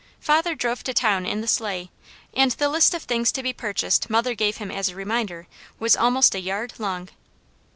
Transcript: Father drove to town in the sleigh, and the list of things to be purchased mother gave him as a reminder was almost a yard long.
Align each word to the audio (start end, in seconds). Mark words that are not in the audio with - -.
Father 0.19 0.55
drove 0.55 0.81
to 0.85 0.95
town 0.95 1.27
in 1.27 1.41
the 1.41 1.47
sleigh, 1.47 1.91
and 2.33 2.53
the 2.53 2.69
list 2.69 2.95
of 2.95 3.03
things 3.03 3.31
to 3.33 3.43
be 3.43 3.53
purchased 3.53 4.09
mother 4.09 4.33
gave 4.33 4.57
him 4.57 4.71
as 4.71 4.89
a 4.89 4.95
reminder 4.95 5.45
was 5.77 5.95
almost 5.95 6.33
a 6.33 6.41
yard 6.41 6.73
long. 6.79 7.09